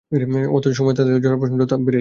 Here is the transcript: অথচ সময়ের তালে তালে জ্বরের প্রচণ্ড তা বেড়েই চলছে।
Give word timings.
অথচ 0.51 0.73
সময়ের 0.77 0.95
তালে 0.97 1.09
তালে 1.09 1.21
জ্বরের 1.21 1.39
প্রচণ্ড 1.39 1.61
তা 1.63 1.67
বেড়েই 1.67 1.67
চলছে। 1.79 1.89